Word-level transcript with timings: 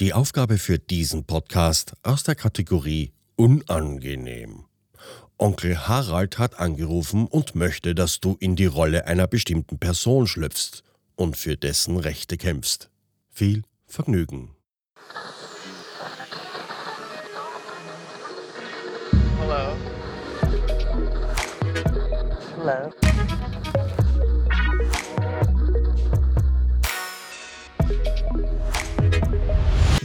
Die 0.00 0.14
Aufgabe 0.14 0.56
für 0.56 0.78
diesen 0.78 1.26
Podcast 1.26 1.92
aus 2.02 2.22
der 2.22 2.34
Kategorie 2.34 3.12
Unangenehm. 3.36 4.64
Onkel 5.36 5.86
Harald 5.88 6.38
hat 6.38 6.58
angerufen 6.58 7.26
und 7.26 7.54
möchte, 7.54 7.94
dass 7.94 8.18
du 8.18 8.34
in 8.40 8.56
die 8.56 8.64
Rolle 8.64 9.06
einer 9.06 9.26
bestimmten 9.26 9.78
Person 9.78 10.26
schlüpfst 10.26 10.84
und 11.16 11.36
für 11.36 11.58
dessen 11.58 11.98
Rechte 11.98 12.38
kämpfst. 12.38 12.88
Viel 13.28 13.62
Vergnügen. 13.86 14.56
Hello. 19.38 19.76
Hello. 22.56 23.09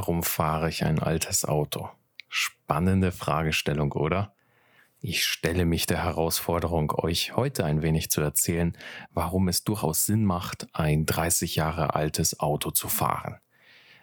Warum 0.00 0.22
fahre 0.22 0.70
ich 0.70 0.82
ein 0.82 0.98
altes 0.98 1.44
Auto? 1.44 1.90
Spannende 2.30 3.12
Fragestellung, 3.12 3.92
oder? 3.92 4.32
Ich 5.02 5.26
stelle 5.26 5.66
mich 5.66 5.84
der 5.84 6.02
Herausforderung, 6.02 6.90
euch 6.92 7.36
heute 7.36 7.66
ein 7.66 7.82
wenig 7.82 8.10
zu 8.10 8.22
erzählen, 8.22 8.74
warum 9.12 9.48
es 9.48 9.62
durchaus 9.62 10.06
Sinn 10.06 10.24
macht, 10.24 10.68
ein 10.72 11.04
30 11.04 11.54
Jahre 11.56 11.94
altes 11.94 12.40
Auto 12.40 12.70
zu 12.70 12.88
fahren. 12.88 13.40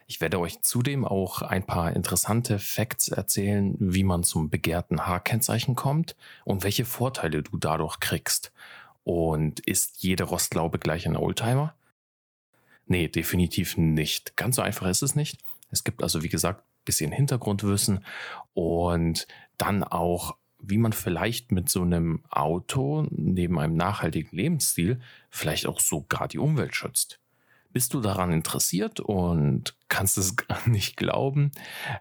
Ich 0.05 0.21
werde 0.21 0.39
euch 0.39 0.61
zudem 0.61 1.03
auch 1.03 1.41
ein 1.41 1.65
paar 1.65 1.91
interessante 1.93 2.59
Facts 2.59 3.07
erzählen, 3.07 3.75
wie 3.79 4.03
man 4.03 4.23
zum 4.23 4.51
begehrten 4.51 5.07
H-Kennzeichen 5.07 5.73
kommt 5.73 6.15
und 6.45 6.63
welche 6.63 6.85
Vorteile 6.85 7.41
du 7.41 7.57
dadurch 7.57 7.99
kriegst. 7.99 8.51
Und 9.03 9.61
ist 9.61 10.03
jede 10.03 10.25
Rostlaube 10.25 10.77
gleich 10.77 11.07
ein 11.07 11.17
Oldtimer? 11.17 11.73
Nee, 12.85 13.07
definitiv 13.07 13.77
nicht. 13.77 14.37
Ganz 14.37 14.57
so 14.57 14.61
einfach 14.61 14.87
ist 14.87 15.01
es 15.01 15.15
nicht. 15.15 15.39
Es 15.69 15.83
gibt 15.83 16.03
also, 16.03 16.23
wie 16.23 16.29
gesagt, 16.29 16.63
bisschen 16.87 17.11
Hintergrundwissen 17.11 18.03
und 18.53 19.27
dann 19.57 19.83
auch, 19.83 20.37
wie 20.59 20.79
man 20.79 20.93
vielleicht 20.93 21.51
mit 21.51 21.69
so 21.69 21.83
einem 21.83 22.23
Auto 22.31 23.05
neben 23.11 23.59
einem 23.59 23.75
nachhaltigen 23.75 24.35
Lebensstil 24.35 24.99
vielleicht 25.29 25.67
auch 25.67 25.79
sogar 25.79 26.27
die 26.27 26.39
Umwelt 26.39 26.75
schützt. 26.75 27.19
Bist 27.73 27.93
du 27.93 27.99
daran 27.99 28.31
interessiert 28.31 28.99
und 28.99 29.75
kannst 29.89 30.17
es 30.17 30.35
nicht 30.65 30.97
glauben? 30.97 31.51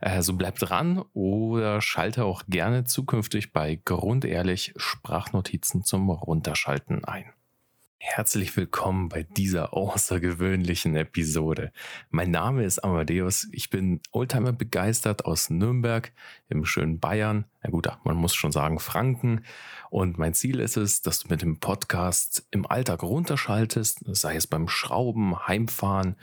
Äh, 0.01 0.23
so 0.23 0.35
bleib 0.35 0.59
dran 0.59 1.05
oder 1.13 1.83
schalte 1.83 2.25
auch 2.25 2.45
gerne 2.49 2.85
zukünftig 2.85 3.53
bei 3.53 3.79
Grundehrlich 3.85 4.73
Sprachnotizen 4.77 5.85
zum 5.85 6.09
Runterschalten 6.09 7.05
ein. 7.05 7.27
Herzlich 7.99 8.55
willkommen 8.59 9.09
bei 9.09 9.23
dieser 9.23 9.73
außergewöhnlichen 9.73 10.95
Episode. 10.97 11.73
Mein 12.11 12.31
Name 12.31 12.65
ist 12.65 12.85
Amadeus. 12.85 13.49
Ich 13.53 13.71
bin 13.71 14.01
Oldtimer 14.13 14.53
begeistert 14.53 15.25
aus 15.25 15.49
Nürnberg 15.49 16.13
im 16.51 16.67
schönen 16.67 17.01
Bayern. 17.01 17.47
Na 17.63 17.71
gut, 17.71 17.89
man 18.05 18.17
muss 18.17 18.35
schon 18.35 18.53
sagen 18.53 18.81
Franken. 18.81 19.47
Und 19.89 20.19
mein 20.19 20.35
Ziel 20.35 20.61
ist 20.61 20.77
es, 20.77 21.01
dass 21.01 21.21
du 21.21 21.29
mit 21.29 21.41
dem 21.41 21.59
Podcast 21.59 22.47
im 22.51 22.67
Alltag 22.67 23.03
runterschaltest, 23.03 24.01
sei 24.09 24.37
es 24.37 24.47
beim 24.47 24.69
Schrauben, 24.69 25.47
Heimfahren 25.47 26.17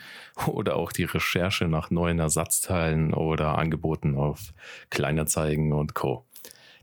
oder 0.46 0.76
auch 0.76 0.92
die 0.92 1.06
Recherche 1.06 1.68
nach 1.68 1.90
neuen 1.90 2.20
Ersatzteilen 2.20 3.16
oder 3.16 3.58
Angeboten 3.58 4.16
auf 4.16 4.54
Kleinerzeigen 4.92 5.74
und 5.74 5.96
Co. 5.96 6.24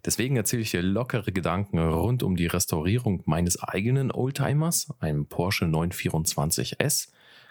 Deswegen 0.05 0.37
erzähle 0.37 0.63
ich 0.63 0.71
dir 0.71 0.83
lockere 0.83 1.33
Gedanken 1.33 1.79
rund 1.79 2.23
um 2.23 2.37
die 2.37 2.47
Restaurierung 2.47 3.23
meines 3.27 3.63
eigenen 3.63 4.11
Oldtimers, 4.11 4.89
einem 4.99 5.27
Porsche 5.27 5.67
924S, 5.67 7.09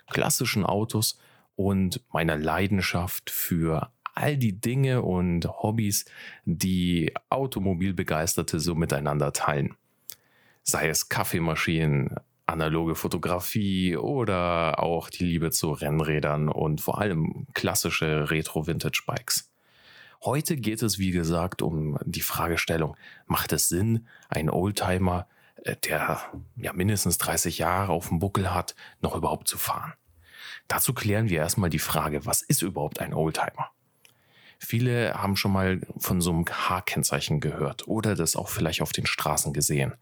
klassischen 0.07 0.65
Autos 0.65 1.19
und 1.55 2.01
meiner 2.11 2.38
Leidenschaft 2.38 3.29
für 3.29 3.91
all 4.15 4.38
die 4.38 4.59
Dinge 4.59 5.01
und 5.01 5.47
Hobbys, 5.47 6.05
die 6.45 7.13
Automobilbegeisterte 7.29 8.59
so 8.59 8.75
miteinander 8.75 9.31
teilen. 9.31 9.75
Sei 10.63 10.89
es 10.89 11.09
Kaffeemaschinen, 11.09 12.15
analoge 12.45 12.95
Fotografie 12.95 13.95
oder 13.95 14.81
auch 14.81 15.09
die 15.09 15.23
Liebe 15.23 15.51
zu 15.51 15.71
Rennrädern 15.71 16.49
und 16.49 16.81
vor 16.81 16.99
allem 16.99 17.45
klassische 17.53 18.29
Retro-Vintage-Bikes. 18.29 19.48
Heute 20.22 20.57
geht 20.57 20.81
es, 20.84 21.00
wie 21.00 21.12
gesagt, 21.12 21.62
um 21.62 21.97
die 22.03 22.22
Fragestellung, 22.22 22.97
macht 23.25 23.53
es 23.53 23.69
Sinn, 23.69 24.06
einen 24.28 24.50
Oldtimer, 24.50 25.28
äh, 25.63 25.78
der 25.78 26.19
ja 26.57 26.74
mindestens 26.74 27.18
30 27.19 27.57
Jahre 27.57 27.94
auf 27.94 28.09
dem 28.09 28.19
Buckel 28.19 28.53
hat, 28.53 28.75
noch 29.02 29.16
überhaupt 29.16 29.47
zu 29.47 29.57
fahren? 29.57 29.94
Dazu 30.68 30.94
klären 30.94 31.30
wir 31.30 31.40
erstmal 31.40 31.69
die 31.69 31.80
Frage, 31.80 32.25
was 32.25 32.41
ist 32.41 32.62
überhaupt 32.62 33.00
ein 33.00 33.13
Oldtimer? 33.13 33.72
Viele 34.59 35.13
haben 35.13 35.38
schon 35.38 35.53
mal 35.53 35.80
von 35.97 36.19
so 36.19 36.31
einem 36.31 36.46
H-Kennzeichen 36.46 37.40
gehört 37.40 37.88
oder 37.88 38.16
das 38.16 38.36
auch 38.36 38.50
vielleicht 38.50 38.81
auf 38.81 38.91
den 38.91 39.06
Straßen 39.06 39.53
gesehen. 39.53 39.96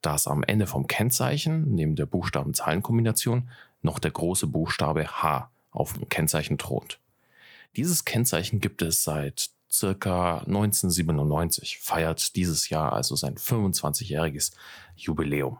Dass 0.00 0.26
am 0.26 0.42
Ende 0.42 0.66
vom 0.66 0.88
Kennzeichen, 0.88 1.72
neben 1.72 1.94
der 1.94 2.06
Buchstaben-Zahlen-Kombination, 2.06 3.48
noch 3.80 4.00
der 4.00 4.10
große 4.10 4.48
Buchstabe 4.48 5.06
H 5.06 5.50
auf 5.70 5.92
dem 5.92 6.08
Kennzeichen 6.08 6.58
thront. 6.58 6.98
Dieses 7.76 8.04
Kennzeichen 8.04 8.60
gibt 8.60 8.82
es 8.82 9.02
seit 9.02 9.50
circa 9.70 10.38
1997, 10.38 11.78
feiert 11.78 12.36
dieses 12.36 12.68
Jahr 12.68 12.92
also 12.92 13.16
sein 13.16 13.36
25-jähriges 13.36 14.52
Jubiläum. 14.96 15.58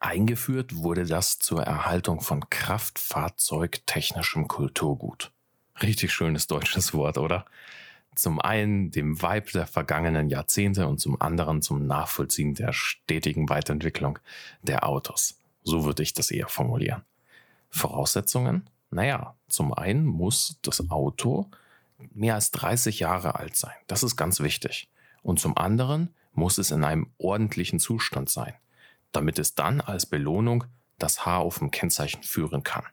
Eingeführt 0.00 0.76
wurde 0.76 1.04
das 1.04 1.38
zur 1.38 1.62
Erhaltung 1.62 2.20
von 2.20 2.48
kraftfahrzeugtechnischem 2.48 4.48
Kulturgut. 4.48 5.32
Richtig 5.82 6.12
schönes 6.12 6.46
deutsches 6.46 6.94
Wort, 6.94 7.18
oder? 7.18 7.44
Zum 8.14 8.40
einen 8.40 8.90
dem 8.90 9.20
Vibe 9.20 9.50
der 9.52 9.66
vergangenen 9.66 10.30
Jahrzehnte 10.30 10.86
und 10.86 10.98
zum 10.98 11.20
anderen 11.20 11.62
zum 11.62 11.86
Nachvollziehen 11.86 12.54
der 12.54 12.72
stetigen 12.72 13.48
Weiterentwicklung 13.48 14.18
der 14.62 14.86
Autos. 14.86 15.38
So 15.62 15.84
würde 15.84 16.02
ich 16.02 16.14
das 16.14 16.30
eher 16.30 16.48
formulieren. 16.48 17.02
Voraussetzungen? 17.70 18.68
Naja, 18.94 19.34
zum 19.48 19.74
einen 19.74 20.06
muss 20.06 20.60
das 20.62 20.88
Auto 20.88 21.50
mehr 22.12 22.36
als 22.36 22.52
30 22.52 23.00
Jahre 23.00 23.34
alt 23.34 23.56
sein. 23.56 23.74
Das 23.88 24.04
ist 24.04 24.14
ganz 24.14 24.38
wichtig. 24.38 24.88
Und 25.22 25.40
zum 25.40 25.58
anderen 25.58 26.14
muss 26.32 26.58
es 26.58 26.70
in 26.70 26.84
einem 26.84 27.10
ordentlichen 27.18 27.80
Zustand 27.80 28.30
sein, 28.30 28.54
damit 29.10 29.40
es 29.40 29.56
dann 29.56 29.80
als 29.80 30.06
Belohnung 30.06 30.64
das 30.96 31.26
Haar 31.26 31.40
auf 31.40 31.58
dem 31.58 31.72
Kennzeichen 31.72 32.22
führen 32.22 32.62
kann. 32.62 32.84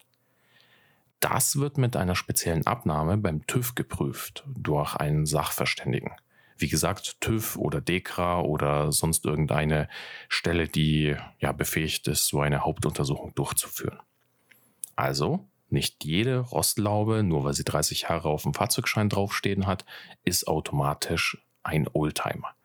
Das 1.20 1.58
wird 1.58 1.78
mit 1.78 1.96
einer 1.96 2.16
speziellen 2.16 2.66
Abnahme 2.66 3.18
beim 3.18 3.46
TÜV 3.46 3.76
geprüft 3.76 4.44
durch 4.48 4.96
einen 4.96 5.28
Sachverständigen. 5.28 6.14
Wie 6.58 6.68
gesagt, 6.68 7.22
TÜV 7.22 7.58
oder 7.58 7.80
DEKRA 7.80 8.42
oder 8.42 8.92
sonst 8.92 9.24
irgendeine 9.24 9.88
Stelle, 10.30 10.68
die 10.68 11.16
ja 11.38 11.52
befähigt 11.52 12.08
ist, 12.08 12.26
so 12.26 12.42
eine 12.42 12.62
Hauptuntersuchung 12.62 13.36
durchzuführen. 13.36 14.00
Also, 14.96 15.48
nicht 15.72 16.04
jede 16.04 16.40
Rostlaube, 16.40 17.24
nur 17.24 17.44
weil 17.44 17.54
sie 17.54 17.64
30 17.64 18.04
Jahre 18.04 18.30
auf 18.30 18.44
dem 18.44 18.54
Fahrzeugschein 18.54 19.10
draufstehen 19.10 19.68
hat, 19.68 19.86
ist 20.24 20.48
automatisch 20.48 21.38
ein 21.64 21.88
Oldtimer. 21.94 22.56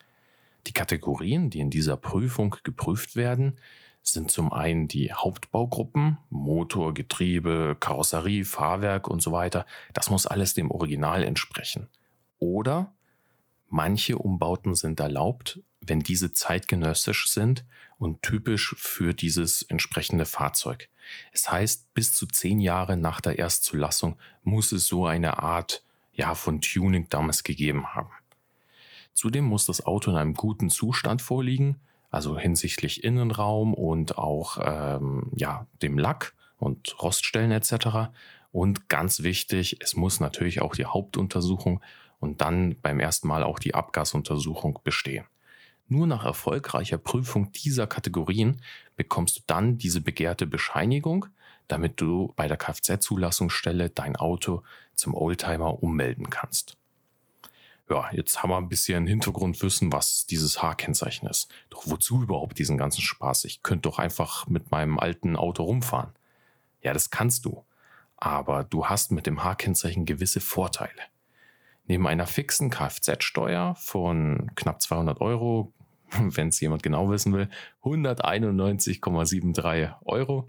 Die 0.66 0.72
Kategorien, 0.72 1.50
die 1.50 1.60
in 1.60 1.70
dieser 1.70 1.96
Prüfung 1.96 2.56
geprüft 2.64 3.16
werden, 3.16 3.58
sind 4.02 4.30
zum 4.30 4.52
einen 4.52 4.88
die 4.88 5.12
Hauptbaugruppen, 5.12 6.18
Motor, 6.30 6.94
Getriebe, 6.94 7.76
Karosserie, 7.78 8.44
Fahrwerk 8.44 9.08
und 9.08 9.20
so 9.20 9.32
weiter. 9.32 9.66
Das 9.94 10.10
muss 10.10 10.26
alles 10.26 10.54
dem 10.54 10.70
Original 10.70 11.22
entsprechen. 11.22 11.88
Oder 12.38 12.94
manche 13.68 14.18
Umbauten 14.18 14.74
sind 14.74 15.00
erlaubt, 15.00 15.60
wenn 15.80 16.00
diese 16.00 16.32
zeitgenössisch 16.32 17.28
sind 17.30 17.64
und 17.98 18.22
typisch 18.22 18.74
für 18.78 19.14
dieses 19.14 19.62
entsprechende 19.62 20.24
Fahrzeug. 20.24 20.88
Es 21.32 21.50
heißt, 21.50 21.92
bis 21.94 22.14
zu 22.14 22.26
zehn 22.26 22.60
Jahre 22.60 22.96
nach 22.96 23.20
der 23.20 23.38
Erstzulassung 23.38 24.16
muss 24.42 24.72
es 24.72 24.86
so 24.86 25.06
eine 25.06 25.42
Art 25.42 25.84
ja, 26.12 26.34
von 26.34 26.60
Tuning 26.60 27.08
damals 27.08 27.42
gegeben 27.42 27.94
haben. 27.94 28.10
Zudem 29.12 29.44
muss 29.44 29.66
das 29.66 29.84
Auto 29.84 30.10
in 30.10 30.16
einem 30.16 30.34
guten 30.34 30.68
Zustand 30.68 31.22
vorliegen, 31.22 31.80
also 32.10 32.38
hinsichtlich 32.38 33.04
Innenraum 33.04 33.74
und 33.74 34.18
auch 34.18 34.58
ähm, 34.60 35.30
ja, 35.34 35.66
dem 35.82 35.98
Lack 35.98 36.34
und 36.58 37.02
Roststellen 37.02 37.50
etc. 37.50 38.10
Und 38.52 38.88
ganz 38.88 39.22
wichtig, 39.22 39.78
es 39.80 39.96
muss 39.96 40.20
natürlich 40.20 40.62
auch 40.62 40.74
die 40.74 40.86
Hauptuntersuchung 40.86 41.82
und 42.18 42.40
dann 42.40 42.80
beim 42.80 43.00
ersten 43.00 43.28
Mal 43.28 43.42
auch 43.42 43.58
die 43.58 43.74
Abgasuntersuchung 43.74 44.78
bestehen. 44.84 45.26
Nur 45.88 46.06
nach 46.06 46.24
erfolgreicher 46.24 46.98
Prüfung 46.98 47.52
dieser 47.52 47.86
Kategorien 47.86 48.60
bekommst 48.96 49.38
du 49.38 49.40
dann 49.46 49.78
diese 49.78 50.00
begehrte 50.00 50.46
Bescheinigung, 50.46 51.26
damit 51.68 52.00
du 52.00 52.32
bei 52.36 52.48
der 52.48 52.56
Kfz-Zulassungsstelle 52.56 53.90
dein 53.90 54.16
Auto 54.16 54.62
zum 54.94 55.14
Oldtimer 55.14 55.82
ummelden 55.82 56.30
kannst. 56.30 56.76
Ja, 57.88 58.10
jetzt 58.10 58.42
haben 58.42 58.50
wir 58.50 58.56
ein 58.56 58.68
bisschen 58.68 59.06
Hintergrundwissen, 59.06 59.92
was 59.92 60.26
dieses 60.26 60.60
H-Kennzeichen 60.60 61.28
ist. 61.28 61.52
Doch 61.70 61.82
wozu 61.86 62.22
überhaupt 62.22 62.58
diesen 62.58 62.78
ganzen 62.78 63.02
Spaß? 63.02 63.44
Ich 63.44 63.62
könnte 63.62 63.82
doch 63.82 64.00
einfach 64.00 64.48
mit 64.48 64.72
meinem 64.72 64.98
alten 64.98 65.36
Auto 65.36 65.62
rumfahren. 65.62 66.10
Ja, 66.82 66.92
das 66.92 67.10
kannst 67.10 67.44
du. 67.44 67.64
Aber 68.16 68.64
du 68.64 68.86
hast 68.86 69.12
mit 69.12 69.26
dem 69.26 69.44
H-Kennzeichen 69.44 70.04
gewisse 70.04 70.40
Vorteile. 70.40 71.02
Neben 71.84 72.08
einer 72.08 72.26
fixen 72.26 72.70
Kfz-Steuer 72.70 73.76
von 73.76 74.50
knapp 74.56 74.82
200 74.82 75.20
Euro, 75.20 75.72
wenn 76.18 76.48
es 76.48 76.60
jemand 76.60 76.82
genau 76.82 77.10
wissen 77.10 77.32
will, 77.32 77.48
191,73 77.82 79.94
Euro, 80.04 80.48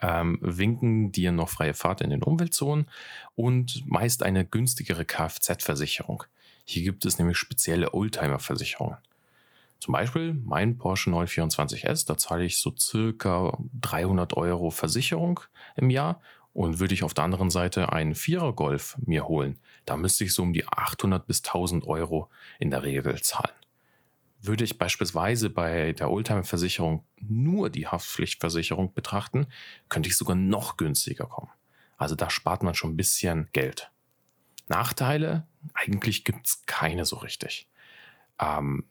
ähm, 0.00 0.38
winken 0.40 1.12
dir 1.12 1.32
noch 1.32 1.48
freie 1.48 1.74
Fahrt 1.74 2.00
in 2.00 2.10
den 2.10 2.22
Umweltzonen 2.22 2.86
und 3.34 3.84
meist 3.86 4.22
eine 4.22 4.44
günstigere 4.44 5.04
Kfz-Versicherung. 5.04 6.24
Hier 6.64 6.82
gibt 6.82 7.04
es 7.04 7.18
nämlich 7.18 7.36
spezielle 7.36 7.92
Oldtimer-Versicherungen. 7.92 8.98
Zum 9.80 9.92
Beispiel 9.92 10.32
mein 10.32 10.78
Porsche 10.78 11.10
924S, 11.10 12.06
da 12.06 12.16
zahle 12.16 12.44
ich 12.44 12.58
so 12.58 12.74
circa 12.78 13.58
300 13.82 14.34
Euro 14.34 14.70
Versicherung 14.70 15.40
im 15.76 15.90
Jahr 15.90 16.20
und 16.54 16.78
würde 16.78 16.94
ich 16.94 17.02
auf 17.02 17.12
der 17.12 17.24
anderen 17.24 17.50
Seite 17.50 17.92
einen 17.92 18.14
Vierer 18.14 18.54
Golf 18.54 18.96
mir 19.04 19.28
holen, 19.28 19.58
da 19.84 19.98
müsste 19.98 20.24
ich 20.24 20.32
so 20.32 20.42
um 20.42 20.54
die 20.54 20.66
800 20.66 21.26
bis 21.26 21.44
1000 21.44 21.86
Euro 21.86 22.30
in 22.58 22.70
der 22.70 22.82
Regel 22.82 23.20
zahlen. 23.20 23.52
Würde 24.46 24.64
ich 24.64 24.76
beispielsweise 24.76 25.48
bei 25.48 25.92
der 25.92 26.10
Oldtimer-Versicherung 26.10 27.04
nur 27.20 27.70
die 27.70 27.86
Haftpflichtversicherung 27.86 28.92
betrachten, 28.92 29.46
könnte 29.88 30.10
ich 30.10 30.16
sogar 30.16 30.36
noch 30.36 30.76
günstiger 30.76 31.26
kommen. 31.26 31.50
Also 31.96 32.14
da 32.14 32.28
spart 32.28 32.62
man 32.62 32.74
schon 32.74 32.90
ein 32.90 32.96
bisschen 32.96 33.48
Geld. 33.52 33.90
Nachteile? 34.68 35.46
Eigentlich 35.72 36.24
gibt 36.24 36.46
es 36.46 36.66
keine 36.66 37.06
so 37.06 37.16
richtig. 37.16 37.68
Ähm, 38.38 38.84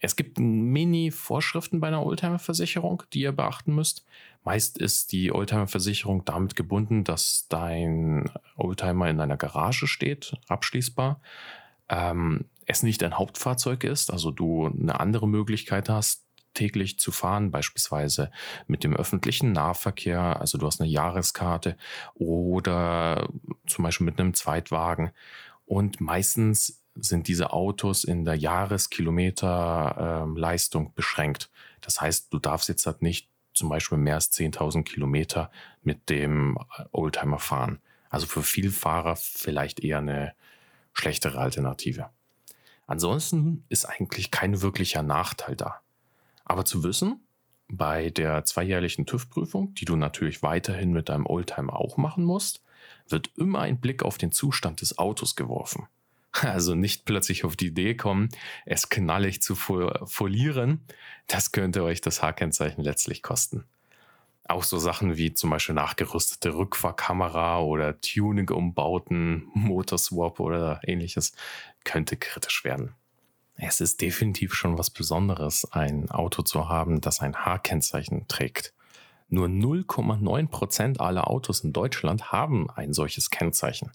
es 0.00 0.16
gibt 0.16 0.38
Mini-Vorschriften 0.38 1.80
bei 1.80 1.88
einer 1.88 2.04
Oldtimer-Versicherung, 2.04 3.04
die 3.12 3.20
ihr 3.20 3.32
beachten 3.32 3.74
müsst. 3.74 4.04
Meist 4.42 4.76
ist 4.76 5.12
die 5.12 5.32
Oldtimer-Versicherung 5.32 6.24
damit 6.24 6.56
gebunden, 6.56 7.04
dass 7.04 7.46
dein 7.48 8.30
Oldtimer 8.56 9.08
in 9.08 9.20
einer 9.20 9.36
Garage 9.36 9.86
steht, 9.86 10.34
abschließbar. 10.48 11.20
Ähm, 11.88 12.44
es 12.66 12.82
nicht 12.82 13.02
ein 13.02 13.18
Hauptfahrzeug 13.18 13.84
ist, 13.84 14.12
also 14.12 14.30
du 14.30 14.66
eine 14.66 15.00
andere 15.00 15.28
Möglichkeit 15.28 15.88
hast, 15.88 16.24
täglich 16.54 16.98
zu 16.98 17.12
fahren, 17.12 17.50
beispielsweise 17.50 18.30
mit 18.66 18.82
dem 18.84 18.96
öffentlichen 18.96 19.52
Nahverkehr, 19.52 20.40
also 20.40 20.56
du 20.56 20.66
hast 20.66 20.80
eine 20.80 20.88
Jahreskarte 20.88 21.76
oder 22.14 23.28
zum 23.66 23.82
Beispiel 23.82 24.06
mit 24.06 24.18
einem 24.18 24.32
Zweitwagen. 24.34 25.10
Und 25.66 26.00
meistens 26.00 26.82
sind 26.94 27.28
diese 27.28 27.52
Autos 27.52 28.04
in 28.04 28.24
der 28.24 28.36
Jahreskilometerleistung 28.36 30.86
ähm, 30.86 30.92
beschränkt. 30.94 31.50
Das 31.80 32.00
heißt, 32.00 32.32
du 32.32 32.38
darfst 32.38 32.68
jetzt 32.68 32.86
halt 32.86 33.02
nicht 33.02 33.28
zum 33.52 33.68
Beispiel 33.68 33.98
mehr 33.98 34.14
als 34.14 34.30
10.000 34.32 34.84
Kilometer 34.84 35.50
mit 35.82 36.08
dem 36.08 36.56
Oldtimer 36.92 37.40
fahren. 37.40 37.80
Also 38.10 38.26
für 38.26 38.42
Vielfahrer 38.42 39.16
vielleicht 39.16 39.80
eher 39.80 39.98
eine 39.98 40.34
schlechtere 40.92 41.38
Alternative. 41.38 42.10
Ansonsten 42.86 43.64
ist 43.68 43.86
eigentlich 43.86 44.30
kein 44.30 44.60
wirklicher 44.60 45.02
Nachteil 45.02 45.56
da. 45.56 45.80
Aber 46.44 46.64
zu 46.64 46.84
wissen, 46.84 47.20
bei 47.68 48.10
der 48.10 48.44
zweijährlichen 48.44 49.06
TÜV-Prüfung, 49.06 49.74
die 49.74 49.86
du 49.86 49.96
natürlich 49.96 50.42
weiterhin 50.42 50.92
mit 50.92 51.08
deinem 51.08 51.26
Oldtimer 51.26 51.76
auch 51.76 51.96
machen 51.96 52.24
musst, 52.24 52.62
wird 53.08 53.30
immer 53.36 53.60
ein 53.60 53.80
Blick 53.80 54.02
auf 54.02 54.18
den 54.18 54.32
Zustand 54.32 54.80
des 54.80 54.98
Autos 54.98 55.34
geworfen. 55.36 55.88
Also 56.32 56.74
nicht 56.74 57.04
plötzlich 57.04 57.44
auf 57.44 57.54
die 57.56 57.68
Idee 57.68 57.94
kommen, 57.94 58.28
es 58.66 58.88
knallig 58.88 59.40
zu 59.40 59.54
folieren. 59.54 60.80
Das 61.28 61.52
könnte 61.52 61.84
euch 61.84 62.00
das 62.00 62.22
H-Kennzeichen 62.22 62.82
letztlich 62.82 63.22
kosten. 63.22 63.64
Auch 64.46 64.64
so 64.64 64.78
Sachen 64.78 65.16
wie 65.16 65.32
zum 65.32 65.50
Beispiel 65.50 65.76
nachgerüstete 65.76 66.54
Rückfahrkamera 66.54 67.60
oder 67.60 67.98
Tuning-Umbauten, 68.00 69.48
Motorswap 69.54 70.38
oder 70.40 70.80
ähnliches 70.84 71.32
könnte 71.84 72.16
kritisch 72.16 72.64
werden. 72.64 72.94
Es 73.56 73.80
ist 73.80 74.00
definitiv 74.00 74.54
schon 74.54 74.78
was 74.78 74.90
Besonderes, 74.90 75.70
ein 75.72 76.10
Auto 76.10 76.42
zu 76.42 76.68
haben, 76.68 77.00
das 77.00 77.20
ein 77.20 77.36
H-Kennzeichen 77.36 78.26
trägt. 78.26 78.74
Nur 79.28 79.46
0,9% 79.46 80.98
aller 80.98 81.30
Autos 81.30 81.60
in 81.60 81.72
Deutschland 81.72 82.32
haben 82.32 82.68
ein 82.70 82.92
solches 82.92 83.30
Kennzeichen. 83.30 83.92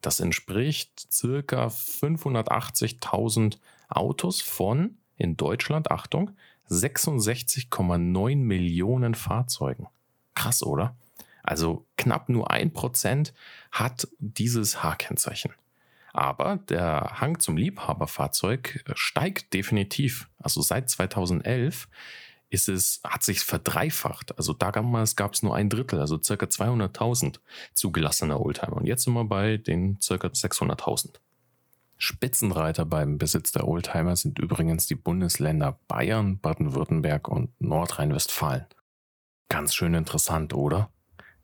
Das 0.00 0.20
entspricht 0.20 1.12
circa 1.12 1.68
580.000 1.68 3.58
Autos 3.88 4.42
von, 4.42 4.98
in 5.16 5.36
Deutschland, 5.36 5.90
Achtung, 5.90 6.32
66,9 6.68 8.36
Millionen 8.36 9.14
Fahrzeugen. 9.14 9.86
Krass, 10.34 10.62
oder? 10.62 10.96
Also 11.42 11.86
knapp 11.96 12.28
nur 12.28 12.50
ein 12.50 12.72
Prozent 12.72 13.32
hat 13.70 14.08
dieses 14.18 14.82
H-Kennzeichen. 14.82 15.52
Aber 16.16 16.56
der 16.70 17.20
Hang 17.20 17.40
zum 17.40 17.58
Liebhaberfahrzeug 17.58 18.82
steigt 18.94 19.52
definitiv. 19.52 20.30
Also 20.38 20.62
seit 20.62 20.88
2011 20.88 21.88
ist 22.48 22.70
es, 22.70 23.02
hat 23.04 23.22
sich 23.22 23.40
verdreifacht. 23.40 24.36
Also 24.38 24.54
damals 24.54 25.16
gab 25.16 25.34
es 25.34 25.42
nur 25.42 25.54
ein 25.54 25.68
Drittel, 25.68 26.00
also 26.00 26.18
circa 26.22 26.46
200.000 26.46 27.38
zugelassene 27.74 28.40
Oldtimer. 28.40 28.78
Und 28.78 28.86
jetzt 28.86 29.04
sind 29.04 29.12
wir 29.12 29.26
bei 29.26 29.58
den 29.58 30.00
circa 30.00 30.28
600.000. 30.28 31.16
Spitzenreiter 31.98 32.86
beim 32.86 33.18
Besitz 33.18 33.52
der 33.52 33.68
Oldtimer 33.68 34.16
sind 34.16 34.38
übrigens 34.38 34.86
die 34.86 34.94
Bundesländer 34.94 35.78
Bayern, 35.86 36.38
Baden-Württemberg 36.38 37.28
und 37.28 37.50
Nordrhein-Westfalen. 37.60 38.64
Ganz 39.50 39.74
schön 39.74 39.92
interessant, 39.92 40.54
oder? 40.54 40.88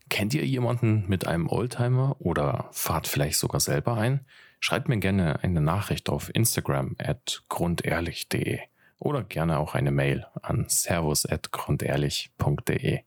Kennt 0.09 0.33
ihr 0.33 0.45
jemanden 0.47 1.07
mit 1.07 1.27
einem 1.27 1.47
Oldtimer 1.47 2.15
oder 2.17 2.69
fahrt 2.71 3.07
vielleicht 3.07 3.37
sogar 3.37 3.59
selber 3.59 3.97
ein? 3.97 4.25
Schreibt 4.65 4.87
mir 4.87 4.97
gerne 4.97 5.43
eine 5.43 5.59
Nachricht 5.59 6.07
auf 6.07 6.33
Instagram 6.33 6.95
at 6.97 7.43
grundehrlich.de 7.49 8.61
oder 8.97 9.21
gerne 9.21 9.59
auch 9.59 9.75
eine 9.75 9.91
Mail 9.91 10.25
an 10.41 10.67
servus.grundehrlich.de. 10.69 13.01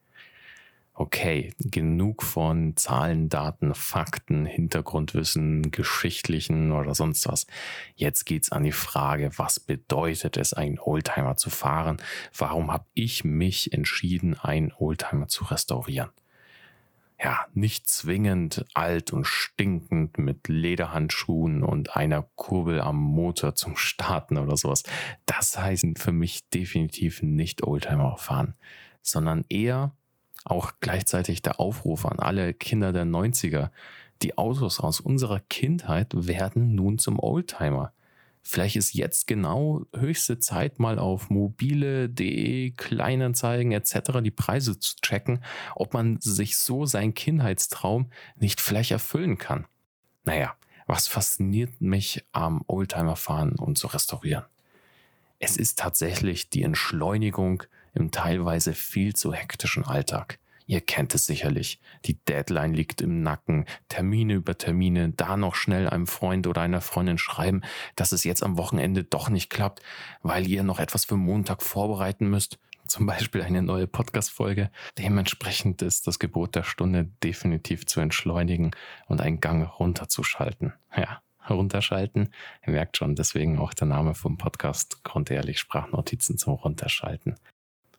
Okay, 0.93 1.55
genug 1.59 2.23
von 2.23 2.77
Zahlen, 2.77 3.31
Daten, 3.31 3.75
Fakten, 3.75 4.45
Hintergrundwissen, 4.45 5.71
geschichtlichen 5.71 6.73
oder 6.73 6.95
sonst 6.95 7.27
was. 7.27 7.47
Jetzt 7.95 8.27
geht's 8.27 8.53
an 8.53 8.65
die 8.65 8.73
Frage, 8.73 9.31
was 9.37 9.59
bedeutet 9.59 10.37
es, 10.37 10.53
einen 10.53 10.79
Oldtimer 10.79 11.39
zu 11.39 11.49
fahren? 11.49 11.97
Warum 12.37 12.71
habe 12.71 12.85
ich 12.93 13.25
mich 13.25 13.73
entschieden, 13.73 14.39
einen 14.39 14.75
Oldtimer 14.77 15.29
zu 15.29 15.45
restaurieren? 15.45 16.11
Ja, 17.23 17.47
nicht 17.55 17.89
zwingend 17.89 18.67
alt 18.75 19.13
und 19.13 19.27
stinkend 19.27 20.19
mit 20.19 20.49
Lederhandschuhen 20.49 21.63
und 21.63 21.97
einer 21.97 22.29
Kurbel 22.35 22.81
am 22.81 22.97
Motor 22.97 23.55
zum 23.55 23.77
Starten 23.77 24.37
oder 24.37 24.57
sowas. 24.57 24.83
Das 25.25 25.59
heißt 25.59 25.87
für 25.99 26.13
mich 26.13 26.49
definitiv 26.51 27.23
nicht 27.23 27.63
Oldtimer 27.63 28.17
fahren, 28.19 28.55
sondern 29.03 29.45
eher 29.49 29.93
auch 30.45 30.73
gleichzeitig 30.81 31.43
der 31.43 31.59
Aufruf 31.59 32.05
an 32.05 32.19
alle 32.19 32.53
Kinder 32.53 32.93
der 32.93 33.05
90er. 33.05 33.71
Die 34.23 34.37
Autos 34.39 34.81
aus 34.81 35.01
unserer 35.01 35.41
Kindheit 35.41 36.09
werden 36.15 36.75
nun 36.75 36.99
zum 36.99 37.19
Oldtimer. 37.19 37.93
Vielleicht 38.49 38.77
ist 38.77 38.95
jetzt 38.95 39.27
genau 39.27 39.87
höchste 39.93 40.39
Zeit, 40.39 40.79
mal 40.79 41.01
auf 41.01 41.31
mobile.de, 41.31 42.71
Kleinanzeigen 42.71 43.73
etc. 43.73 44.21
die 44.23 44.31
Preise 44.31 44.79
zu 44.79 44.95
checken, 45.03 45.43
ob 45.75 45.95
man 45.95 46.21
sich 46.21 46.57
so 46.57 46.87
seinen 46.87 47.13
Kindheitstraum 47.13 48.11
nicht 48.37 48.61
vielleicht 48.61 48.93
erfüllen 48.93 49.37
kann. 49.37 49.67
Naja, 50.25 50.55
was 50.87 51.09
fasziniert 51.09 51.81
mich 51.81 52.25
am 52.31 52.63
Oldtimerfahren 52.69 53.57
und 53.57 53.79
zu 53.79 53.89
restaurieren? 53.89 54.45
Es 55.41 55.57
ist 55.57 55.81
tatsächlich 55.81 56.49
die 56.49 56.63
Entschleunigung 56.63 57.65
im 57.95 58.13
teilweise 58.13 58.75
viel 58.75 59.17
zu 59.17 59.33
hektischen 59.33 59.85
Alltag. 59.85 60.39
Ihr 60.67 60.81
kennt 60.81 61.15
es 61.15 61.27
sicherlich. 61.27 61.81
Die 62.05 62.15
Deadline 62.25 62.75
liegt 62.75 63.01
im 63.01 63.23
Nacken, 63.23 63.67
Termine 63.89 64.35
über 64.35 64.59
Termine, 64.59 65.11
da 65.11 65.37
noch 65.37 65.55
schnell 65.55 65.89
einem 65.89 66.09
Freund 66.09 66.49
oder 66.49 66.61
einer 66.61 66.81
Freundin 66.81 67.19
schreiben, 67.19 67.63
dass 67.95 68.11
es 68.11 68.25
jetzt 68.25 68.43
am 68.43 68.57
Wochenende 68.59 69.05
doch 69.05 69.29
nicht 69.29 69.49
klappt, 69.49 69.83
weil 70.23 70.49
ihr 70.49 70.65
noch 70.65 70.81
etwas 70.81 71.05
für 71.05 71.17
Montag 71.17 71.63
vorbereiten 71.63 72.29
müsst. 72.29 72.59
Zum 72.87 73.07
Beispiel 73.07 73.43
eine 73.43 73.63
neue 73.63 73.87
Podcast-Folge. 73.87 74.71
Dementsprechend 74.99 75.83
ist 75.83 76.07
das 76.07 76.19
Gebot 76.19 76.55
der 76.55 76.63
Stunde 76.63 77.05
definitiv 77.23 77.87
zu 77.87 78.01
entschleunigen 78.01 78.73
und 79.07 79.21
einen 79.21 79.41
Gang 79.41 79.69
runterzuschalten. 79.79 80.73
Ja, 80.97 81.21
runterschalten. 81.49 82.33
Ihr 82.65 82.73
merkt 82.73 82.97
schon, 82.97 83.15
deswegen 83.15 83.59
auch 83.59 83.75
der 83.75 83.89
Name 83.89 84.15
vom 84.15 84.37
Podcast 84.37 85.03
Grundehrlich 85.05 85.59
Sprachnotizen 85.59 86.39
zum 86.39 86.55
Runterschalten. 86.55 87.37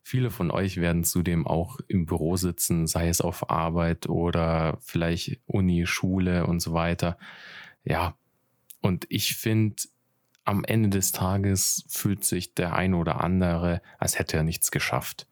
Viele 0.09 0.31
von 0.31 0.51
euch 0.51 0.77
werden 0.77 1.03
zudem 1.03 1.45
auch 1.45 1.81
im 1.89 2.05
Büro 2.05 2.37
sitzen, 2.37 2.87
sei 2.87 3.09
es 3.09 3.19
auf 3.19 3.49
Arbeit 3.49 4.07
oder 4.07 4.77
vielleicht 4.81 5.41
Uni, 5.47 5.85
Schule 5.85 6.47
und 6.47 6.61
so 6.61 6.71
weiter. 6.71 7.17
Ja, 7.83 8.15
und 8.79 9.05
ich 9.09 9.35
finde, 9.35 9.75
am 10.45 10.63
Ende 10.63 10.87
des 10.87 11.11
Tages 11.11 11.83
fühlt 11.89 12.23
sich 12.23 12.53
der 12.53 12.73
eine 12.73 12.95
oder 12.95 13.19
andere, 13.19 13.81
als 13.97 14.17
hätte 14.17 14.37
er 14.37 14.43
nichts 14.43 14.71
geschafft. 14.71 15.27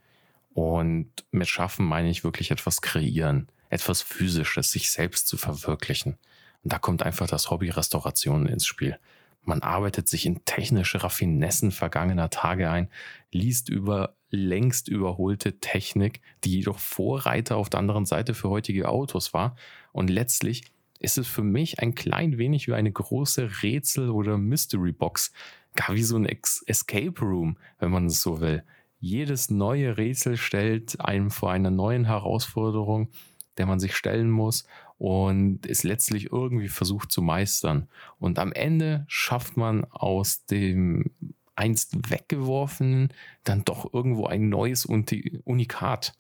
Und 0.54 1.10
mit 1.32 1.48
Schaffen 1.48 1.86
meine 1.86 2.10
ich 2.10 2.26
wirklich 2.26 2.52
etwas 2.52 2.82
kreieren, 2.82 3.48
etwas 3.70 4.02
Physisches, 4.02 4.72
sich 4.72 4.92
selbst 4.92 5.30
zu 5.30 5.38
verwirklichen. 5.38 6.18
Und 6.64 6.74
da 6.74 6.80
kommt 6.80 7.02
einfach 7.02 7.28
das 7.28 7.50
Hobby 7.50 7.70
Restauration 7.70 8.46
ins 8.46 8.66
Spiel. 8.66 9.00
Man 9.42 9.62
arbeitet 9.62 10.10
sich 10.10 10.26
in 10.26 10.44
technische 10.44 11.02
Raffinessen 11.02 11.72
vergangener 11.72 12.30
Tage 12.30 12.70
ein, 12.70 12.90
liest 13.32 13.70
über 13.70 14.16
längst 14.36 14.88
überholte 14.88 15.60
Technik, 15.60 16.22
die 16.44 16.58
jedoch 16.58 16.80
Vorreiter 16.80 17.58
auf 17.58 17.70
der 17.70 17.80
anderen 17.80 18.06
Seite 18.06 18.34
für 18.34 18.50
heutige 18.50 18.90
Autos 18.90 19.34
war. 19.34 19.56
Und 19.92 20.10
letztlich 20.10 20.64
ist 21.00 21.18
es 21.18 21.28
für 21.28 21.44
mich 21.44 21.80
ein 21.80 21.96
klein 21.96 22.38
wenig 22.38 22.68
wie 22.68 22.74
eine 22.74 22.92
große 22.92 23.64
Rätsel- 23.64 24.10
oder 24.10 24.38
Mystery-Box. 24.38 25.32
Gar 25.76 25.96
wie 25.96 26.04
so 26.04 26.18
ein 26.18 26.28
Escape 26.66 27.20
Room, 27.20 27.58
wenn 27.80 27.92
man 27.92 28.06
es 28.06 28.22
so 28.22 28.40
will. 28.40 28.64
Jedes 29.00 29.50
neue 29.50 29.98
Rätsel 29.98 30.38
stellt 30.38 31.00
einem 31.02 31.30
vor 31.32 31.52
einer 31.52 31.70
neuen 31.70 32.06
Herausforderung, 32.06 33.10
der 33.58 33.66
man 33.66 33.80
sich 33.80 33.96
stellen 33.96 34.30
muss 34.32 34.66
und 34.98 35.66
es 35.66 35.84
letztlich 35.84 36.32
irgendwie 36.32 36.70
versucht 36.70 37.12
zu 37.12 37.22
meistern. 37.22 37.88
Und 38.20 38.40
am 38.40 38.52
Ende 38.54 39.06
schafft 39.08 39.58
man 39.58 39.86
aus 39.86 40.46
dem 40.46 41.12
einst 41.56 42.10
weggeworfenen 42.10 43.10
dann 43.44 43.64
doch 43.66 43.94
irgendwo 43.94 44.26
ein 44.26 44.50
neues 44.50 44.86
Unikat. 44.86 46.14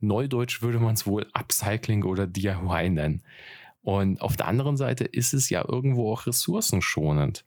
Neudeutsch 0.00 0.62
würde 0.62 0.78
man 0.78 0.94
es 0.94 1.06
wohl 1.06 1.26
Upcycling 1.32 2.04
oder 2.04 2.26
DIY 2.26 2.90
nennen. 2.90 3.22
Und 3.82 4.20
auf 4.20 4.36
der 4.36 4.48
anderen 4.48 4.76
Seite 4.76 5.04
ist 5.04 5.32
es 5.32 5.48
ja 5.48 5.64
irgendwo 5.66 6.12
auch 6.12 6.26
ressourcenschonend. 6.26 7.44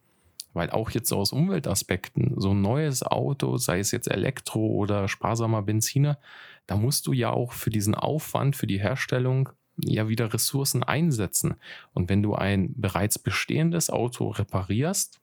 Weil 0.54 0.72
auch 0.72 0.90
jetzt 0.90 1.12
aus 1.12 1.32
Umweltaspekten, 1.32 2.34
so 2.38 2.52
ein 2.52 2.62
neues 2.62 3.04
Auto, 3.04 3.58
sei 3.58 3.80
es 3.80 3.92
jetzt 3.92 4.10
Elektro 4.10 4.66
oder 4.66 5.08
sparsamer 5.08 5.62
Benziner, 5.62 6.18
da 6.66 6.76
musst 6.76 7.06
du 7.08 7.14
ja 7.14 7.30
auch 7.30 7.52
für 7.52 7.70
diesen 7.70 7.94
Aufwand, 7.94 8.56
für 8.56 8.68
die 8.68 8.80
Herstellung 8.80 9.50
ja 9.78 10.08
wieder 10.08 10.34
Ressourcen 10.34 10.84
einsetzen. 10.84 11.56
Und 11.94 12.10
wenn 12.10 12.24
du 12.24 12.36
ein 12.36 12.74
bereits 12.76 13.20
bestehendes 13.20 13.90
Auto 13.90 14.30
reparierst, 14.30 15.20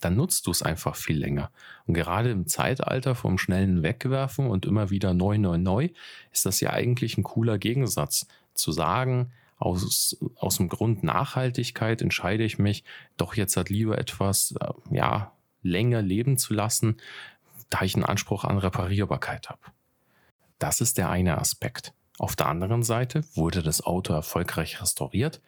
dann 0.00 0.16
nutzt 0.16 0.46
du 0.46 0.50
es 0.50 0.62
einfach 0.62 0.96
viel 0.96 1.18
länger. 1.18 1.50
Und 1.86 1.94
gerade 1.94 2.30
im 2.30 2.46
Zeitalter 2.46 3.14
vom 3.14 3.38
schnellen 3.38 3.82
Wegwerfen 3.82 4.46
und 4.46 4.66
immer 4.66 4.90
wieder 4.90 5.14
neu, 5.14 5.38
neu, 5.38 5.58
neu, 5.58 5.88
ist 6.32 6.46
das 6.46 6.60
ja 6.60 6.70
eigentlich 6.70 7.16
ein 7.16 7.22
cooler 7.22 7.58
Gegensatz. 7.58 8.26
Zu 8.54 8.72
sagen, 8.72 9.32
aus, 9.58 10.16
aus 10.36 10.56
dem 10.56 10.68
Grund 10.68 11.04
Nachhaltigkeit 11.04 12.02
entscheide 12.02 12.44
ich 12.44 12.58
mich, 12.58 12.84
doch 13.16 13.34
jetzt 13.34 13.56
halt 13.56 13.70
lieber 13.70 13.96
etwas, 13.98 14.54
äh, 14.60 14.72
ja, 14.90 15.32
länger 15.62 16.02
leben 16.02 16.36
zu 16.36 16.54
lassen, 16.54 16.96
da 17.70 17.82
ich 17.82 17.94
einen 17.94 18.04
Anspruch 18.04 18.44
an 18.44 18.58
Reparierbarkeit 18.58 19.48
habe. 19.48 19.60
Das 20.58 20.80
ist 20.80 20.98
der 20.98 21.10
eine 21.10 21.38
Aspekt. 21.38 21.94
Auf 22.18 22.36
der 22.36 22.46
anderen 22.46 22.82
Seite 22.82 23.24
wurde 23.34 23.62
das 23.62 23.82
Auto 23.82 24.12
erfolgreich 24.12 24.80
restauriert. 24.82 25.40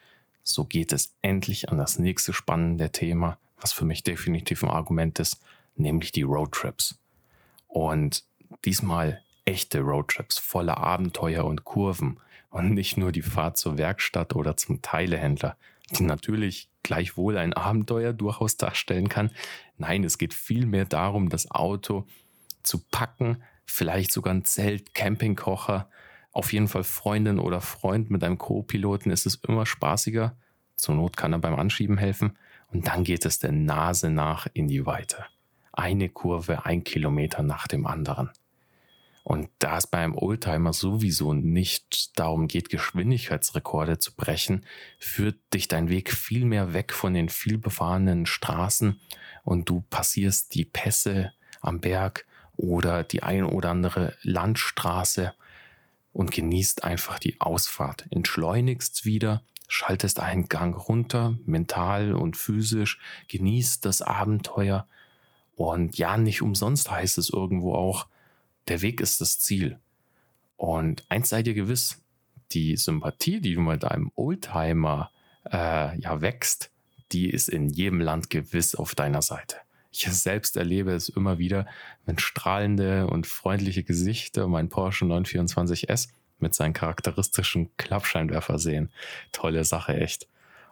So 0.43 0.65
geht 0.65 0.93
es 0.93 1.13
endlich 1.21 1.69
an 1.69 1.77
das 1.77 1.99
nächste 1.99 2.33
spannende 2.33 2.91
Thema, 2.91 3.37
was 3.57 3.73
für 3.73 3.85
mich 3.85 4.03
definitiv 4.03 4.63
ein 4.63 4.69
Argument 4.69 5.19
ist, 5.19 5.41
nämlich 5.75 6.11
die 6.11 6.23
Roadtrips. 6.23 6.99
Und 7.67 8.23
diesmal 8.63 9.21
echte 9.45 9.81
Roadtrips 9.81 10.37
voller 10.37 10.77
Abenteuer 10.77 11.45
und 11.45 11.63
Kurven 11.63 12.19
und 12.49 12.73
nicht 12.73 12.97
nur 12.97 13.11
die 13.11 13.21
Fahrt 13.21 13.57
zur 13.57 13.77
Werkstatt 13.77 14.35
oder 14.35 14.57
zum 14.57 14.81
Teilehändler, 14.81 15.57
die 15.91 16.03
natürlich 16.03 16.69
gleichwohl 16.83 17.37
ein 17.37 17.53
Abenteuer 17.53 18.13
durchaus 18.13 18.57
darstellen 18.57 19.09
kann. 19.09 19.31
Nein, 19.77 20.03
es 20.03 20.17
geht 20.17 20.33
vielmehr 20.33 20.85
darum, 20.85 21.29
das 21.29 21.51
Auto 21.51 22.05
zu 22.63 22.79
packen, 22.91 23.43
vielleicht 23.65 24.11
sogar 24.11 24.33
ein 24.33 24.45
Zelt, 24.45 24.93
Campingkocher, 24.93 25.89
auf 26.31 26.51
jeden 26.51 26.67
Fall 26.67 26.83
Freundin 26.83 27.39
oder 27.39 27.61
Freund 27.61 28.11
mit 28.11 28.23
einem 28.23 28.37
Co-Piloten 28.37 29.09
ist 29.09 29.25
es 29.25 29.35
immer 29.47 29.65
spaßiger. 29.65 30.35
Zur 30.75 30.95
Not 30.95 31.15
kann 31.15 31.31
er 31.31 31.39
beim 31.39 31.55
Anschieben 31.55 31.97
helfen. 31.97 32.37
Und 32.75 32.87
dann 32.87 33.05
geht 33.05 33.23
es 33.23 33.39
der 33.39 33.53
Nase 33.53 34.09
nach 34.09 34.47
in 34.53 34.67
die 34.67 34.85
Weite. 34.85 35.23
Eine 35.71 36.09
Kurve, 36.09 36.65
ein 36.65 36.83
Kilometer 36.83 37.41
nach 37.41 37.69
dem 37.69 37.87
anderen. 37.87 38.31
Und 39.23 39.47
da 39.59 39.77
es 39.77 39.87
beim 39.87 40.13
Oldtimer 40.13 40.73
sowieso 40.73 41.33
nicht 41.33 42.19
darum 42.19 42.49
geht, 42.49 42.67
Geschwindigkeitsrekorde 42.67 43.97
zu 43.97 44.13
brechen, 44.13 44.65
führt 44.99 45.37
dich 45.53 45.69
dein 45.69 45.87
Weg 45.87 46.11
viel 46.11 46.43
mehr 46.43 46.73
weg 46.73 46.91
von 46.91 47.13
den 47.13 47.29
vielbefahrenen 47.29 48.25
Straßen 48.25 48.99
und 49.45 49.69
du 49.69 49.85
passierst 49.89 50.53
die 50.53 50.65
Pässe 50.65 51.31
am 51.61 51.79
Berg 51.79 52.25
oder 52.57 53.05
die 53.05 53.23
ein 53.23 53.45
oder 53.45 53.69
andere 53.69 54.17
Landstraße 54.21 55.33
und 56.11 56.31
genießt 56.31 56.83
einfach 56.83 57.19
die 57.19 57.39
Ausfahrt. 57.39 58.05
Entschleunigst 58.09 59.05
wieder, 59.05 59.43
schaltest 59.67 60.19
einen 60.19 60.47
Gang 60.47 60.75
runter, 60.87 61.37
mental 61.45 62.13
und 62.13 62.37
physisch, 62.37 62.99
genießt 63.27 63.85
das 63.85 64.01
Abenteuer. 64.01 64.87
Und 65.55 65.97
ja, 65.97 66.17
nicht 66.17 66.41
umsonst 66.41 66.91
heißt 66.91 67.17
es 67.17 67.29
irgendwo 67.29 67.73
auch, 67.75 68.07
der 68.67 68.81
Weg 68.81 69.01
ist 69.01 69.21
das 69.21 69.39
Ziel. 69.39 69.79
Und 70.57 71.05
eins 71.09 71.29
sei 71.29 71.43
dir 71.43 71.53
gewiss, 71.53 72.01
die 72.51 72.77
Sympathie, 72.77 73.41
die 73.41 73.55
du 73.55 73.61
mit 73.61 73.83
deinem 73.83 74.11
Oldtimer 74.15 75.11
äh, 75.51 75.99
ja 75.99 76.21
wächst, 76.21 76.71
die 77.11 77.29
ist 77.29 77.49
in 77.49 77.69
jedem 77.69 78.01
Land 78.01 78.29
gewiss 78.29 78.75
auf 78.75 78.95
deiner 78.95 79.21
Seite. 79.21 79.57
Ich 79.91 80.05
selbst 80.11 80.57
erlebe 80.57 80.91
es 80.91 81.07
immer 81.07 81.37
wieder, 81.37 81.65
wenn 82.05 82.19
strahlende 82.19 83.07
und 83.07 83.27
freundliche 83.27 83.83
Gesichter 83.83 84.47
mein 84.47 84.67
Porsche 84.67 85.05
924S 85.05 86.09
mit 86.39 86.53
seinen 86.53 86.73
charakteristischen 86.73 87.69
Klappscheinwerfer 87.77 88.59
sehen. 88.59 88.91
Tolle 89.31 89.63
Sache, 89.63 89.95
echt. 89.95 90.27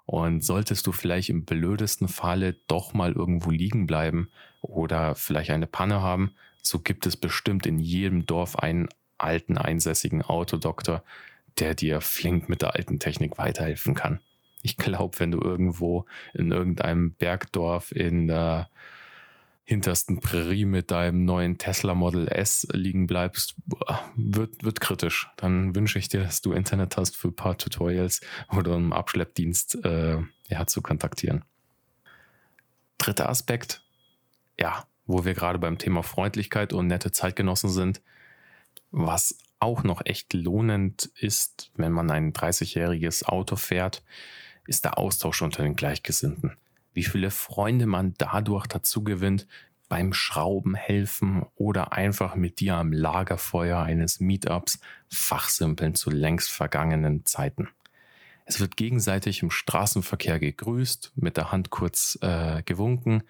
Und 0.05 0.43
solltest 0.43 0.85
du 0.87 0.91
vielleicht 0.91 1.29
im 1.29 1.45
blödesten 1.45 2.07
Falle 2.07 2.57
doch 2.67 2.93
mal 2.93 3.13
irgendwo 3.13 3.51
liegen 3.51 3.87
bleiben 3.87 4.29
oder 4.61 5.15
vielleicht 5.15 5.51
eine 5.51 5.67
Panne 5.67 6.01
haben, 6.01 6.33
so 6.61 6.79
gibt 6.79 7.05
es 7.05 7.15
bestimmt 7.17 7.65
in 7.65 7.79
jedem 7.79 8.25
Dorf 8.25 8.57
einen 8.57 8.89
alten 9.17 9.57
einsässigen 9.57 10.21
Autodoktor, 10.21 11.03
der 11.59 11.75
dir 11.75 12.01
flink 12.01 12.49
mit 12.49 12.61
der 12.61 12.75
alten 12.75 12.99
Technik 12.99 13.37
weiterhelfen 13.37 13.93
kann. 13.93 14.19
Ich 14.61 14.77
glaube, 14.77 15.19
wenn 15.19 15.31
du 15.31 15.41
irgendwo 15.41 16.05
in 16.33 16.51
irgendeinem 16.51 17.13
Bergdorf 17.13 17.91
in 17.91 18.27
der 18.27 18.69
hintersten 19.65 20.19
Prärie 20.19 20.65
mit 20.65 20.91
deinem 20.91 21.23
neuen 21.23 21.57
Tesla 21.57 21.95
Model 21.95 22.27
S 22.27 22.67
liegen 22.71 23.07
bleibst, 23.07 23.55
wird, 24.15 24.63
wird 24.63 24.81
kritisch. 24.81 25.29
Dann 25.37 25.73
wünsche 25.73 25.99
ich 25.99 26.09
dir, 26.09 26.21
dass 26.21 26.41
du 26.41 26.51
Internet 26.51 26.97
hast 26.97 27.15
für 27.15 27.29
ein 27.29 27.35
paar 27.35 27.57
Tutorials 27.57 28.21
oder 28.55 28.75
einen 28.75 28.91
Abschleppdienst 28.91 29.85
äh, 29.85 30.17
ja, 30.49 30.67
zu 30.67 30.81
kontaktieren. 30.81 31.45
Dritter 32.97 33.29
Aspekt, 33.29 33.83
ja, 34.59 34.85
wo 35.05 35.23
wir 35.23 35.33
gerade 35.33 35.59
beim 35.59 35.77
Thema 35.77 36.03
Freundlichkeit 36.03 36.73
und 36.73 36.87
nette 36.87 37.11
Zeitgenossen 37.11 37.69
sind, 37.69 38.01
was 38.91 39.37
auch 39.59 39.83
noch 39.83 40.01
echt 40.05 40.33
lohnend 40.33 41.09
ist, 41.15 41.71
wenn 41.75 41.93
man 41.93 42.11
ein 42.11 42.33
30-jähriges 42.33 43.23
Auto 43.23 43.55
fährt, 43.55 44.03
ist 44.67 44.83
der 44.83 44.97
Austausch 44.97 45.41
unter 45.41 45.63
den 45.63 45.75
Gleichgesinnten 45.75 46.57
wie 46.93 47.03
viele 47.03 47.31
Freunde 47.31 47.85
man 47.85 48.13
dadurch 48.17 48.67
dazu 48.67 49.03
gewinnt, 49.03 49.47
beim 49.89 50.13
Schrauben 50.13 50.73
helfen 50.73 51.45
oder 51.55 51.93
einfach 51.93 52.35
mit 52.35 52.59
dir 52.59 52.75
am 52.77 52.91
Lagerfeuer 52.91 53.79
eines 53.79 54.19
Meetups 54.19 54.79
fachsimpeln 55.07 55.93
zu 55.93 56.09
längst 56.09 56.49
vergangenen 56.49 57.25
Zeiten. 57.25 57.69
Es 58.45 58.59
wird 58.59 58.75
gegenseitig 58.75 59.41
im 59.41 59.51
Straßenverkehr 59.51 60.39
gegrüßt, 60.39 61.13
mit 61.15 61.37
der 61.37 61.51
Hand 61.51 61.69
kurz 61.69 62.17
äh, 62.21 62.61
gewunken 62.63 63.23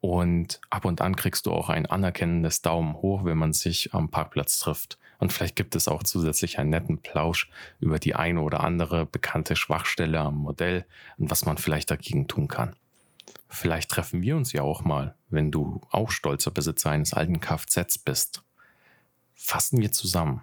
und 0.00 0.60
ab 0.70 0.84
und 0.84 1.00
an 1.00 1.16
kriegst 1.16 1.46
du 1.46 1.52
auch 1.52 1.68
ein 1.68 1.86
anerkennendes 1.86 2.62
Daumen 2.62 2.94
hoch, 2.94 3.24
wenn 3.24 3.38
man 3.38 3.52
sich 3.52 3.92
am 3.92 4.10
Parkplatz 4.10 4.58
trifft 4.58 4.98
Und 5.18 5.32
vielleicht 5.32 5.56
gibt 5.56 5.74
es 5.76 5.88
auch 5.88 6.02
zusätzlich 6.02 6.58
einen 6.58 6.70
netten 6.70 6.98
Plausch 6.98 7.50
über 7.80 7.98
die 7.98 8.14
eine 8.14 8.42
oder 8.42 8.60
andere 8.60 9.06
bekannte 9.06 9.56
Schwachstelle 9.56 10.20
am 10.20 10.36
Modell 10.36 10.84
und 11.16 11.30
was 11.30 11.44
man 11.44 11.58
vielleicht 11.58 11.90
dagegen 11.90 12.28
tun 12.28 12.48
kann. 12.48 12.76
Vielleicht 13.54 13.90
treffen 13.90 14.22
wir 14.22 14.36
uns 14.38 14.52
ja 14.52 14.62
auch 14.62 14.82
mal, 14.82 15.14
wenn 15.28 15.50
du 15.50 15.82
auch 15.90 16.10
stolzer 16.10 16.50
Besitzer 16.50 16.90
eines 16.90 17.12
alten 17.12 17.38
Kfz 17.38 17.98
bist. 17.98 18.42
Fassen 19.34 19.78
wir 19.78 19.92
zusammen. 19.92 20.42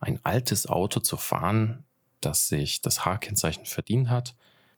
Ein 0.00 0.20
altes 0.22 0.66
Auto 0.66 1.00
zu 1.00 1.16
fahren, 1.16 1.84
das 2.20 2.48
sich 2.48 2.82
das 2.82 3.06
H-Kennzeichen 3.06 3.64
verdient 3.64 4.10
hat, 4.10 4.36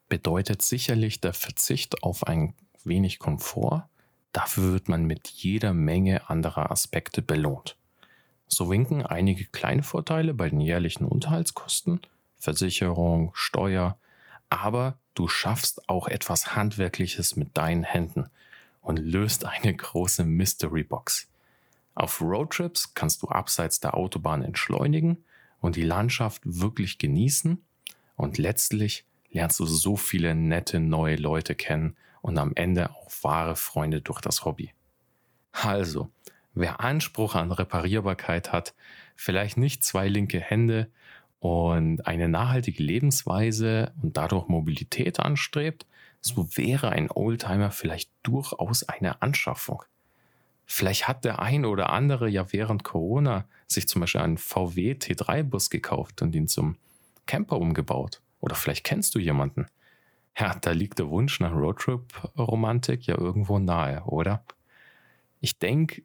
bedeutet 0.08 0.62
sicherlich 0.62 1.20
der 1.20 1.34
Verzicht 1.34 2.04
auf 2.04 2.28
ein 2.28 2.54
wenig 2.84 3.18
Komfort. 3.18 3.88
Dafür 4.30 4.72
wird 4.72 4.88
man 4.88 5.04
mit 5.04 5.26
jeder 5.26 5.74
Menge 5.74 6.30
anderer 6.30 6.70
Aspekte 6.70 7.22
belohnt. 7.22 7.76
So 8.46 8.70
winken 8.70 9.04
einige 9.04 9.46
kleine 9.46 9.82
Vorteile 9.82 10.32
bei 10.32 10.48
den 10.48 10.60
jährlichen 10.60 11.04
Unterhaltskosten, 11.04 12.02
Versicherung, 12.36 13.32
Steuer, 13.34 13.98
aber 14.50 14.98
du 15.14 15.28
schaffst 15.28 15.88
auch 15.88 16.08
etwas 16.08 16.54
Handwerkliches 16.56 17.36
mit 17.36 17.56
deinen 17.56 17.84
Händen 17.84 18.30
und 18.80 18.98
löst 18.98 19.44
eine 19.44 19.74
große 19.74 20.24
Mystery 20.24 20.84
Box. 20.84 21.28
Auf 21.94 22.20
Roadtrips 22.20 22.94
kannst 22.94 23.22
du 23.22 23.28
abseits 23.28 23.80
der 23.80 23.94
Autobahn 23.94 24.42
entschleunigen 24.42 25.24
und 25.60 25.76
die 25.76 25.82
Landschaft 25.82 26.42
wirklich 26.44 26.98
genießen 26.98 27.62
und 28.16 28.38
letztlich 28.38 29.04
lernst 29.30 29.60
du 29.60 29.66
so 29.66 29.96
viele 29.96 30.34
nette 30.34 30.80
neue 30.80 31.16
Leute 31.16 31.54
kennen 31.54 31.96
und 32.22 32.38
am 32.38 32.52
Ende 32.54 32.90
auch 32.90 33.10
wahre 33.22 33.56
Freunde 33.56 34.00
durch 34.00 34.20
das 34.20 34.44
Hobby. 34.44 34.72
Also, 35.52 36.10
wer 36.54 36.80
Anspruch 36.80 37.34
an 37.34 37.52
Reparierbarkeit 37.52 38.52
hat, 38.52 38.74
vielleicht 39.16 39.56
nicht 39.56 39.84
zwei 39.84 40.08
linke 40.08 40.40
Hände 40.40 40.90
und 41.40 42.06
eine 42.06 42.28
nachhaltige 42.28 42.82
Lebensweise 42.82 43.92
und 44.02 44.16
dadurch 44.16 44.48
Mobilität 44.48 45.20
anstrebt, 45.20 45.86
so 46.20 46.48
wäre 46.56 46.90
ein 46.90 47.10
Oldtimer 47.10 47.70
vielleicht 47.70 48.10
durchaus 48.22 48.82
eine 48.82 49.22
Anschaffung. 49.22 49.84
Vielleicht 50.66 51.08
hat 51.08 51.24
der 51.24 51.40
ein 51.40 51.64
oder 51.64 51.90
andere 51.90 52.28
ja 52.28 52.52
während 52.52 52.84
Corona 52.84 53.46
sich 53.66 53.88
zum 53.88 54.00
Beispiel 54.00 54.20
einen 54.20 54.38
VW 54.38 54.92
T3-Bus 54.92 55.70
gekauft 55.70 56.20
und 56.20 56.34
ihn 56.34 56.48
zum 56.48 56.76
Camper 57.26 57.58
umgebaut. 57.58 58.20
Oder 58.40 58.54
vielleicht 58.54 58.84
kennst 58.84 59.14
du 59.14 59.18
jemanden. 59.18 59.66
Ja, 60.38 60.54
da 60.60 60.72
liegt 60.72 60.98
der 60.98 61.08
Wunsch 61.08 61.40
nach 61.40 61.52
Roadtrip-Romantik 61.52 63.06
ja 63.06 63.18
irgendwo 63.18 63.58
nahe, 63.58 64.04
oder? 64.04 64.44
Ich 65.40 65.58
denke, 65.58 66.02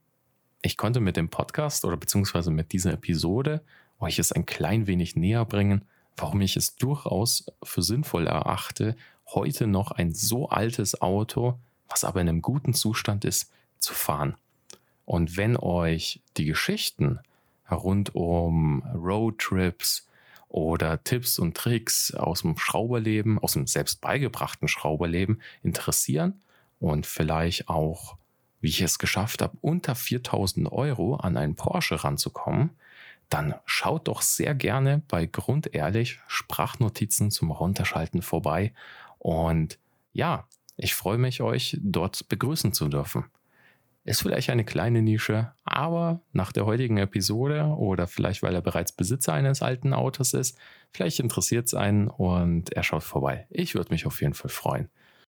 ich 0.61 0.77
konnte 0.77 1.01
mit 1.01 1.17
dem 1.17 1.29
Podcast 1.29 1.83
oder 1.83 1.97
beziehungsweise 1.97 2.49
mit 2.49 2.71
dieser 2.71 2.93
Episode 2.93 3.63
euch 4.03 4.19
es 4.19 4.31
ein 4.31 4.45
klein 4.45 4.87
wenig 4.87 5.15
näher 5.15 5.45
bringen, 5.45 5.85
warum 6.15 6.41
ich 6.41 6.55
es 6.57 6.75
durchaus 6.75 7.45
für 7.63 7.81
sinnvoll 7.81 8.27
erachte, 8.27 8.95
heute 9.27 9.67
noch 9.67 9.91
ein 9.91 10.13
so 10.13 10.49
altes 10.49 11.01
Auto, 11.01 11.57
was 11.89 12.03
aber 12.03 12.21
in 12.21 12.29
einem 12.29 12.41
guten 12.41 12.73
Zustand 12.73 13.25
ist, 13.25 13.51
zu 13.79 13.93
fahren. 13.93 14.35
Und 15.05 15.37
wenn 15.37 15.57
euch 15.57 16.21
die 16.37 16.45
Geschichten 16.45 17.19
rund 17.69 18.15
um 18.15 18.83
Roadtrips 18.93 20.07
oder 20.47 21.03
Tipps 21.03 21.39
und 21.39 21.57
Tricks 21.57 22.13
aus 22.13 22.41
dem 22.41 22.57
Schrauberleben, 22.57 23.39
aus 23.39 23.53
dem 23.53 23.67
selbst 23.67 24.01
beigebrachten 24.01 24.67
Schrauberleben 24.67 25.41
interessieren 25.63 26.41
und 26.79 27.05
vielleicht 27.05 27.69
auch, 27.69 28.17
wie 28.61 28.69
ich 28.69 28.81
es 28.81 28.99
geschafft 28.99 29.41
habe, 29.41 29.57
unter 29.61 29.95
4000 29.95 30.71
Euro 30.71 31.15
an 31.15 31.37
einen 31.37 31.55
Porsche 31.55 32.03
ranzukommen, 32.03 32.69
dann 33.33 33.55
schaut 33.65 34.07
doch 34.07 34.21
sehr 34.21 34.53
gerne 34.53 35.01
bei 35.07 35.25
Grundehrlich 35.25 36.19
Sprachnotizen 36.27 37.31
zum 37.31 37.49
Runterschalten 37.49 38.21
vorbei. 38.21 38.73
Und 39.17 39.79
ja, 40.11 40.47
ich 40.77 40.93
freue 40.93 41.17
mich, 41.17 41.41
euch 41.41 41.77
dort 41.81 42.29
begrüßen 42.29 42.73
zu 42.73 42.89
dürfen. 42.89 43.25
Ist 44.05 44.21
vielleicht 44.21 44.49
eine 44.49 44.65
kleine 44.65 45.01
Nische, 45.01 45.53
aber 45.63 46.21
nach 46.33 46.51
der 46.51 46.65
heutigen 46.65 46.97
Episode 46.97 47.63
oder 47.77 48.05
vielleicht 48.05 48.43
weil 48.43 48.53
er 48.53 48.61
bereits 48.61 48.91
Besitzer 48.91 49.33
eines 49.33 49.61
alten 49.61 49.93
Autos 49.93 50.33
ist, 50.33 50.57
vielleicht 50.91 51.19
interessiert 51.19 51.67
es 51.67 51.73
einen 51.73 52.09
und 52.09 52.73
er 52.73 52.83
schaut 52.83 53.03
vorbei. 53.03 53.47
Ich 53.49 53.75
würde 53.75 53.91
mich 53.91 54.05
auf 54.05 54.21
jeden 54.21 54.33
Fall 54.33 54.51
freuen. 54.51 54.89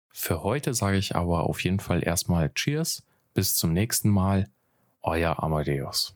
Für 0.10 0.42
heute 0.42 0.74
sage 0.74 0.98
ich 0.98 1.16
aber 1.16 1.44
auf 1.44 1.64
jeden 1.64 1.80
Fall 1.80 2.04
erstmal 2.04 2.50
Cheers, 2.54 3.06
bis 3.34 3.56
zum 3.56 3.74
nächsten 3.74 4.10
Mal, 4.10 4.50
euer 5.02 5.44
Amadeus. 5.44 6.16